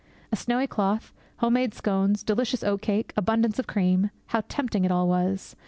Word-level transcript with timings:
A 0.31 0.35
snowy 0.35 0.65
cloth, 0.65 1.13
home 1.37 1.53
made 1.53 1.75
scones, 1.75 2.23
delicious 2.23 2.63
oat 2.63 2.81
cake, 2.81 3.13
abundance 3.15 3.59
of 3.59 3.67
cream 3.67 4.09
how 4.29 4.41
tempting 4.49 4.83
it 4.83 4.89
all 4.89 5.07
was! 5.07 5.55